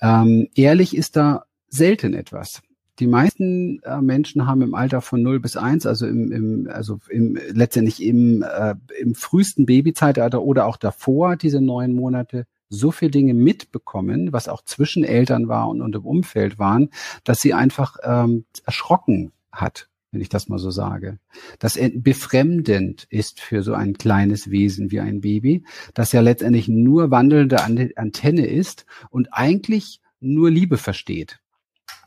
[0.00, 2.62] Ähm, ehrlich ist da selten etwas
[3.00, 7.00] die meisten äh, Menschen haben im Alter von 0 bis 1, also im, im also
[7.08, 13.10] im, letztendlich im, äh, im frühesten Babyzeitalter oder auch davor, diese neun Monate, so viele
[13.10, 16.90] Dinge mitbekommen, was auch zwischen Eltern war und, und im Umfeld waren,
[17.24, 21.18] dass sie einfach ähm, erschrocken hat wenn ich das mal so sage.
[21.58, 27.10] Das befremdend ist für so ein kleines Wesen wie ein Baby, das ja letztendlich nur
[27.10, 31.40] wandelnde Antenne ist und eigentlich nur Liebe versteht.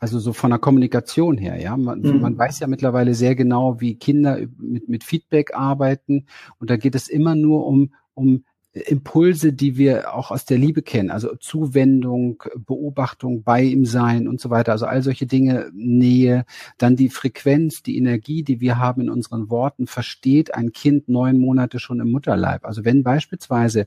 [0.00, 1.76] Also so von der Kommunikation her, ja.
[1.76, 2.20] Man, mhm.
[2.20, 6.26] man weiß ja mittlerweile sehr genau, wie Kinder mit, mit Feedback arbeiten.
[6.58, 10.82] Und da geht es immer nur um, um Impulse, die wir auch aus der Liebe
[10.82, 16.44] kennen, also Zuwendung, Beobachtung, bei ihm sein und so weiter, also all solche Dinge, Nähe,
[16.76, 21.38] dann die Frequenz, die Energie, die wir haben in unseren Worten, versteht ein Kind neun
[21.38, 22.64] Monate schon im Mutterleib.
[22.64, 23.86] Also wenn beispielsweise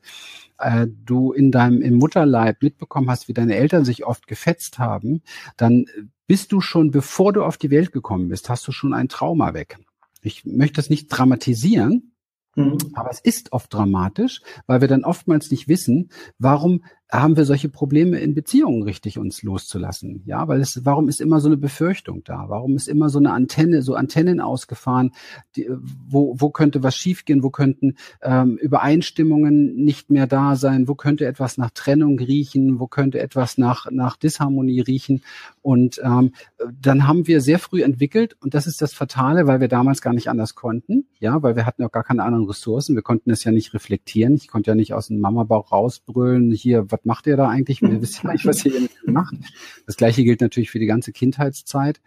[0.57, 5.21] äh, du in deinem im Mutterleib mitbekommen hast, wie deine Eltern sich oft gefetzt haben,
[5.57, 5.85] dann
[6.27, 9.53] bist du schon, bevor du auf die Welt gekommen bist, hast du schon ein Trauma
[9.53, 9.79] weg.
[10.21, 12.13] Ich möchte das nicht dramatisieren,
[12.57, 12.77] Mhm.
[12.93, 17.69] Aber es ist oft dramatisch, weil wir dann oftmals nicht wissen, warum haben wir solche
[17.69, 20.23] Probleme in Beziehungen richtig uns loszulassen?
[20.25, 22.45] Ja, weil es, warum ist immer so eine Befürchtung da?
[22.47, 25.11] Warum ist immer so eine Antenne, so Antennen ausgefahren?
[25.55, 25.69] Die,
[26.07, 27.43] wo, wo könnte was schiefgehen?
[27.43, 30.87] Wo könnten ähm, Übereinstimmungen nicht mehr da sein?
[30.89, 32.79] Wo könnte etwas nach Trennung riechen?
[32.79, 35.21] Wo könnte etwas nach, nach Disharmonie riechen?
[35.61, 36.31] Und ähm,
[36.81, 40.13] dann haben wir sehr früh entwickelt, und das ist das Fatale, weil wir damals gar
[40.13, 42.95] nicht anders konnten, ja, weil wir hatten auch gar keine anderen Ressourcen.
[42.95, 44.35] Wir konnten es ja nicht reflektieren.
[44.35, 47.81] Ich konnte ja nicht aus dem Mamabauch rausbrüllen, hier, was macht ihr da eigentlich?
[47.81, 49.35] Wir wissen ja nicht, was ihr hier macht.
[49.85, 52.01] Das gleiche gilt natürlich für die ganze Kindheitszeit.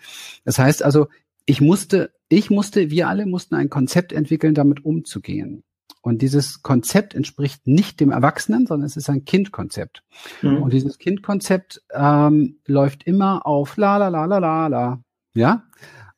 [0.45, 1.09] Das heißt also,
[1.47, 5.63] ich musste, ich musste, wir alle mussten ein Konzept entwickeln, damit umzugehen.
[6.03, 10.03] Und dieses Konzept entspricht nicht dem Erwachsenen, sondern es ist ein Kindkonzept.
[10.41, 10.63] Mhm.
[10.63, 15.05] Und dieses Kindkonzept ähm, läuft immer auf la la la la la la.
[15.35, 15.65] Ja?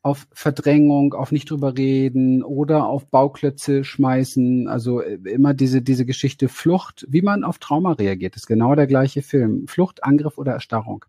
[0.02, 4.68] Auf Verdrängung, auf nicht drüber reden oder auf Bauklötze schmeißen.
[4.68, 8.88] Also äh, immer diese, diese Geschichte Flucht, wie man auf Trauma reagiert, ist genau der
[8.88, 9.68] gleiche Film.
[9.68, 11.04] Flucht, Angriff oder Erstarrung.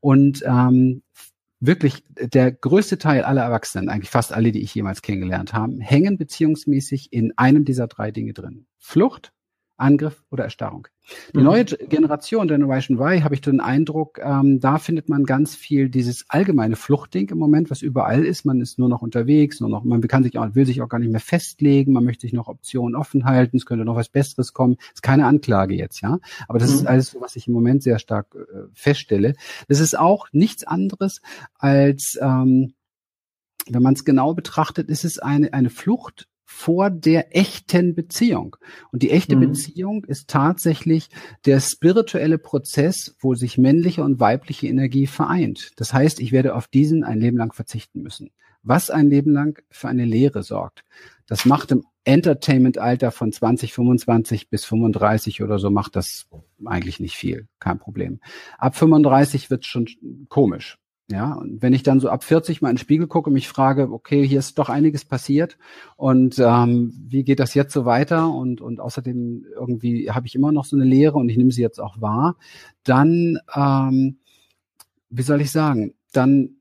[0.00, 1.02] Und ähm,
[1.60, 6.16] wirklich der größte Teil aller Erwachsenen, eigentlich fast alle, die ich jemals kennengelernt habe, hängen
[6.16, 8.66] beziehungsmäßig in einem dieser drei Dinge drin.
[8.78, 9.32] Flucht,
[9.82, 10.88] Angriff oder Erstarrung.
[11.34, 11.44] Die mhm.
[11.44, 16.24] neue Generation, Generation Y, habe ich den Eindruck, ähm, da findet man ganz viel dieses
[16.28, 18.44] allgemeine Fluchtding im Moment, was überall ist.
[18.44, 20.98] Man ist nur noch unterwegs, nur noch, man kann sich auch, will sich auch gar
[20.98, 24.52] nicht mehr festlegen, man möchte sich noch Optionen offen halten, es könnte noch was Besseres
[24.52, 24.76] kommen.
[24.76, 26.18] Das ist keine Anklage jetzt, ja.
[26.48, 26.76] Aber das mhm.
[26.76, 29.34] ist alles, was ich im Moment sehr stark äh, feststelle.
[29.68, 31.20] Das ist auch nichts anderes
[31.58, 32.74] als ähm,
[33.68, 38.56] wenn man es genau betrachtet, ist es eine, eine Flucht vor der echten Beziehung.
[38.92, 39.40] Und die echte mhm.
[39.40, 41.08] Beziehung ist tatsächlich
[41.46, 45.72] der spirituelle Prozess, wo sich männliche und weibliche Energie vereint.
[45.76, 48.30] Das heißt, ich werde auf diesen ein Leben lang verzichten müssen.
[48.62, 50.84] Was ein Leben lang für eine Lehre sorgt.
[51.26, 56.26] Das macht im Entertainment-Alter von 20, 25 bis 35 oder so macht das
[56.64, 57.48] eigentlich nicht viel.
[57.58, 58.20] Kein Problem.
[58.58, 59.88] Ab 35 wird schon
[60.28, 60.78] komisch.
[61.12, 63.46] Ja, und wenn ich dann so ab 40 mal in den Spiegel gucke und mich
[63.46, 65.58] frage, okay, hier ist doch einiges passiert
[65.96, 70.52] und ähm, wie geht das jetzt so weiter und, und außerdem irgendwie habe ich immer
[70.52, 72.36] noch so eine Lehre und ich nehme sie jetzt auch wahr,
[72.82, 74.20] dann, ähm,
[75.10, 76.56] wie soll ich sagen, dann,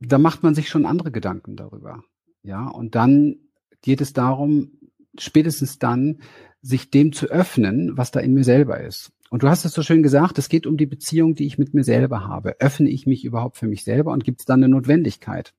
[0.00, 2.02] da macht man sich schon andere Gedanken darüber.
[2.42, 3.36] Ja, und dann
[3.82, 4.70] geht es darum,
[5.18, 6.22] spätestens dann,
[6.62, 9.12] sich dem zu öffnen, was da in mir selber ist.
[9.30, 11.74] Und du hast es so schön gesagt, es geht um die Beziehung, die ich mit
[11.74, 12.60] mir selber habe.
[12.60, 15.52] Öffne ich mich überhaupt für mich selber und gibt es dann eine Notwendigkeit?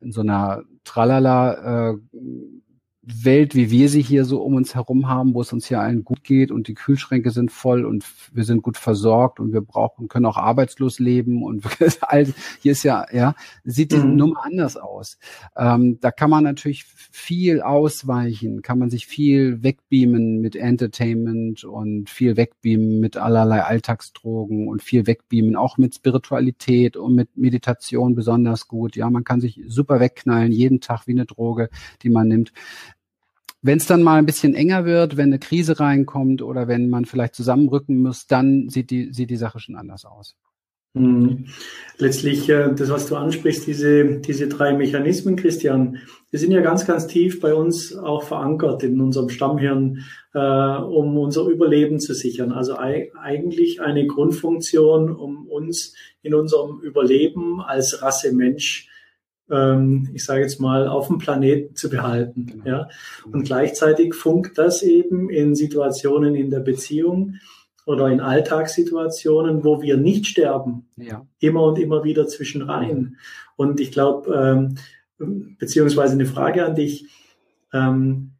[0.00, 1.98] In so einer Tralala äh,
[3.10, 6.04] Welt, wie wir sie hier so um uns herum haben, wo es uns hier allen
[6.04, 10.08] gut geht und die Kühlschränke sind voll und wir sind gut versorgt und wir brauchen,
[10.08, 11.64] können auch arbeitslos leben und
[12.60, 14.16] hier ist ja, ja, sieht die mhm.
[14.16, 15.18] Nummer anders aus.
[15.56, 22.10] Ähm, da kann man natürlich viel ausweichen, kann man sich viel wegbeamen mit Entertainment und
[22.10, 28.68] viel wegbeamen mit allerlei Alltagsdrogen und viel wegbeamen, auch mit Spiritualität und mit Meditation besonders
[28.68, 28.96] gut.
[28.96, 31.70] Ja, man kann sich super wegknallen, jeden Tag wie eine Droge,
[32.02, 32.52] die man nimmt.
[33.60, 37.04] Wenn es dann mal ein bisschen enger wird, wenn eine Krise reinkommt oder wenn man
[37.04, 40.36] vielleicht zusammenrücken muss, dann sieht die, sieht die Sache schon anders aus.
[40.94, 41.46] Mhm.
[41.98, 45.98] Letztlich, äh, das, was du ansprichst, diese, diese drei Mechanismen, Christian,
[46.32, 50.04] die sind ja ganz, ganz tief bei uns auch verankert in unserem Stammhirn,
[50.34, 52.52] äh, um unser Überleben zu sichern.
[52.52, 58.88] Also eigentlich eine Grundfunktion, um uns in unserem Überleben als Rasse Mensch
[59.50, 62.46] ähm, ich sage jetzt mal, auf dem Planeten zu behalten.
[62.46, 62.66] Genau.
[62.66, 62.88] Ja?
[63.30, 67.34] Und gleichzeitig funkt das eben in Situationen in der Beziehung
[67.86, 71.26] oder in Alltagssituationen, wo wir nicht sterben, ja.
[71.40, 73.16] immer und immer wieder zwischen rein.
[73.56, 74.34] Und ich glaube,
[75.20, 77.06] ähm, beziehungsweise eine Frage an dich,
[77.72, 78.32] ähm,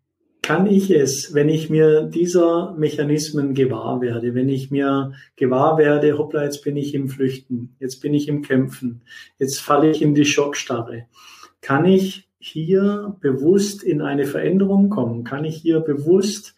[0.49, 6.17] kann ich es, wenn ich mir dieser Mechanismen gewahr werde, wenn ich mir gewahr werde,
[6.17, 9.03] hoppla, jetzt bin ich im Flüchten, jetzt bin ich im Kämpfen,
[9.39, 11.05] jetzt falle ich in die Schockstarre,
[11.61, 15.23] kann ich hier bewusst in eine Veränderung kommen?
[15.23, 16.57] Kann ich hier bewusst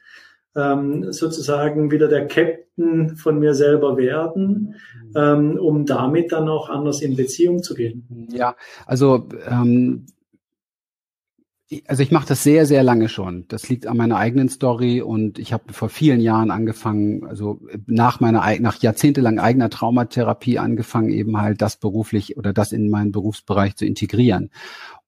[0.55, 4.76] ähm, sozusagen wieder der Captain von mir selber werden,
[5.16, 8.28] ähm, um damit dann auch anders in Beziehung zu gehen?
[8.30, 8.55] Ja,
[8.86, 10.07] also ähm,
[11.87, 13.47] also ich mache das sehr, sehr lange schon.
[13.49, 18.18] Das liegt an meiner eigenen Story und ich habe vor vielen Jahren angefangen, also nach
[18.18, 23.77] meiner nach jahrzehntelang eigener Traumatherapie angefangen, eben halt das beruflich oder das in meinen Berufsbereich
[23.77, 24.51] zu integrieren.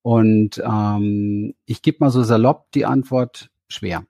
[0.03, 4.05] Und ähm, ich gebe mal so salopp die Antwort schwer.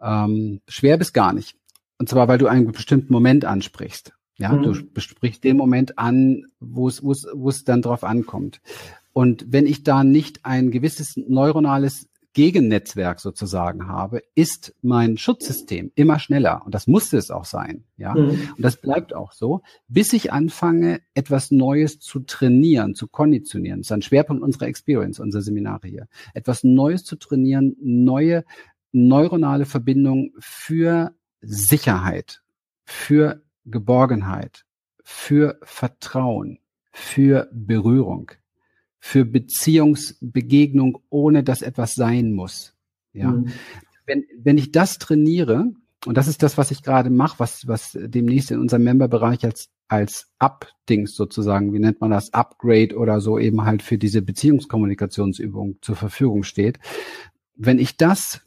[0.00, 1.56] Ähm, schwer bis gar nicht.
[1.98, 4.14] Und zwar, weil du einen bestimmten Moment ansprichst.
[4.36, 4.62] Ja, mhm.
[4.62, 8.62] du besprichst den Moment an, wo es, wo es, wo es dann drauf ankommt.
[9.12, 16.20] Und wenn ich da nicht ein gewisses neuronales Gegennetzwerk sozusagen habe, ist mein Schutzsystem immer
[16.20, 16.62] schneller.
[16.64, 17.84] Und das musste es auch sein.
[17.96, 18.14] Ja.
[18.14, 18.30] Mhm.
[18.56, 23.80] Und das bleibt auch so, bis ich anfange, etwas Neues zu trainieren, zu konditionieren.
[23.80, 26.06] Das ist ein Schwerpunkt unserer Experience, unserer Seminare hier.
[26.32, 28.44] Etwas Neues zu trainieren, neue
[28.92, 32.42] neuronale Verbindungen für Sicherheit,
[32.84, 34.64] für Geborgenheit,
[35.02, 36.58] für Vertrauen,
[36.92, 38.32] für Berührung
[39.00, 42.74] für Beziehungsbegegnung, ohne dass etwas sein muss.
[43.12, 43.32] Ja.
[43.32, 43.48] Mhm.
[44.06, 45.72] Wenn, wenn ich das trainiere,
[46.06, 49.70] und das ist das, was ich gerade mache, was, was demnächst in unserem Memberbereich als,
[49.88, 55.78] als Up-Dings sozusagen, wie nennt man das, Upgrade oder so eben halt für diese Beziehungskommunikationsübung
[55.80, 56.78] zur Verfügung steht.
[57.56, 58.42] Wenn ich das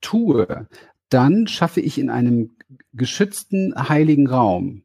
[0.00, 0.68] tue,
[1.08, 2.52] dann schaffe ich in einem
[2.92, 4.82] geschützten heiligen Raum,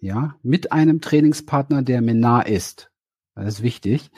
[0.00, 2.91] ja, mit einem Trainingspartner, der mir nah ist,
[3.34, 4.10] das ist wichtig,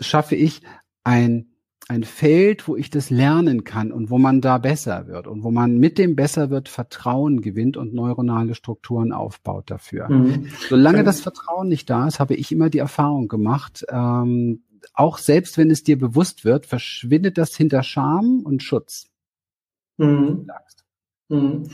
[0.00, 0.62] schaffe ich
[1.04, 1.52] ein,
[1.88, 5.50] ein Feld, wo ich das lernen kann und wo man da besser wird und wo
[5.50, 10.08] man mit dem besser wird Vertrauen gewinnt und neuronale Strukturen aufbaut dafür.
[10.08, 10.48] Mhm.
[10.68, 14.62] Solange das Vertrauen nicht da ist, habe ich immer die Erfahrung gemacht, ähm,
[14.94, 19.10] auch selbst wenn es dir bewusst wird, verschwindet das hinter Scham und Schutz.
[19.98, 20.48] Mhm.
[21.28, 21.68] Mhm.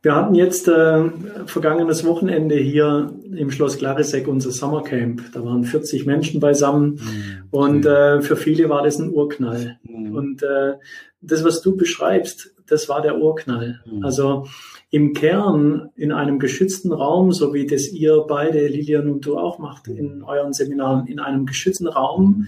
[0.00, 1.10] Wir hatten jetzt äh,
[1.46, 5.32] vergangenes Wochenende hier im Schloss Clarisek unser Summercamp.
[5.32, 7.48] Da waren 40 Menschen beisammen mhm.
[7.50, 9.78] und äh, für viele war das ein Urknall.
[9.82, 10.14] Mhm.
[10.14, 10.74] Und äh,
[11.20, 13.80] das, was du beschreibst, das war der Urknall.
[13.86, 14.04] Mhm.
[14.04, 14.46] Also
[14.90, 19.58] im Kern in einem geschützten Raum, so wie das ihr beide, Lilian und du auch
[19.58, 22.46] macht in euren Seminaren, in einem geschützten Raum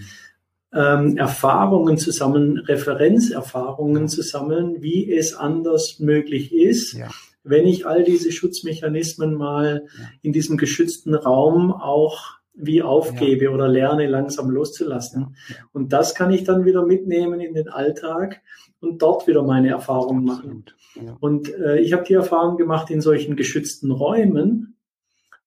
[0.73, 6.93] ähm, Erfahrungen zu sammeln, Referenzerfahrungen zu sammeln, wie es anders möglich ist.
[6.93, 7.09] Ja
[7.43, 10.05] wenn ich all diese Schutzmechanismen mal ja.
[10.21, 13.51] in diesem geschützten Raum auch wie aufgebe ja.
[13.51, 15.35] oder lerne langsam loszulassen.
[15.49, 15.55] Ja.
[15.71, 18.41] Und das kann ich dann wieder mitnehmen in den Alltag
[18.79, 20.65] und dort wieder meine Erfahrungen machen.
[21.19, 24.75] Und äh, ich habe die Erfahrung gemacht in solchen geschützten Räumen,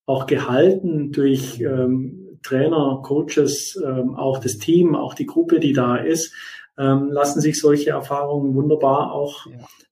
[0.06, 5.96] auch gehalten durch ähm, Trainer, Coaches, ähm, auch das Team, auch die Gruppe, die da
[5.96, 6.34] ist,
[6.78, 9.46] ähm, lassen sich solche Erfahrungen wunderbar auch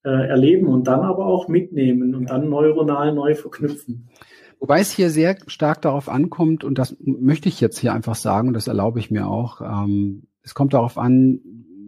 [0.05, 4.09] äh, erleben und dann aber auch mitnehmen und dann neuronal neu verknüpfen.
[4.59, 8.49] Wobei es hier sehr stark darauf ankommt, und das möchte ich jetzt hier einfach sagen,
[8.49, 11.41] und das erlaube ich mir auch, ähm, es kommt darauf an,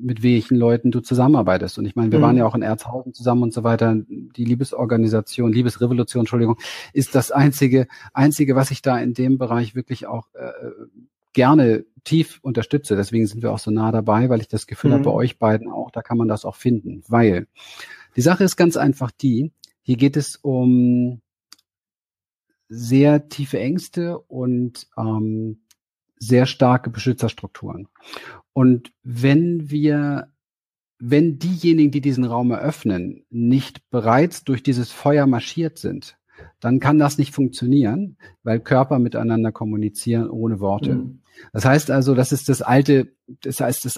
[0.03, 1.79] mit welchen Leuten du zusammenarbeitest.
[1.79, 2.23] Und ich meine, wir mhm.
[2.23, 3.97] waren ja auch in Erzhausen zusammen und so weiter.
[4.09, 6.59] Die Liebesorganisation, Liebesrevolution, Entschuldigung,
[6.93, 10.51] ist das einzige, einzige, was ich da in dem Bereich wirklich auch äh,
[11.33, 12.97] gerne tief unterstütze.
[12.97, 14.95] Deswegen sind wir auch so nah dabei, weil ich das Gefühl mhm.
[14.95, 17.03] habe, bei euch beiden auch, da kann man das auch finden.
[17.09, 17.47] Weil
[18.17, 19.53] die Sache ist ganz einfach die,
[19.83, 21.21] hier geht es um
[22.69, 25.61] sehr tiefe Ängste und ähm,
[26.19, 27.89] sehr starke Beschützerstrukturen.
[28.53, 30.29] Und wenn wir,
[30.99, 36.17] wenn diejenigen, die diesen Raum eröffnen, nicht bereits durch dieses Feuer marschiert sind,
[36.61, 40.95] dann kann das nicht funktionieren, weil Körper miteinander kommunizieren ohne Worte.
[40.95, 41.21] Mhm.
[41.53, 43.13] Das heißt also, das ist das alte,
[43.43, 43.93] das heißt, das